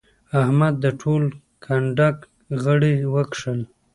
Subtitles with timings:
[0.41, 1.23] احمد د ټول
[1.65, 2.17] کنډک
[2.63, 3.59] غړي وکښل.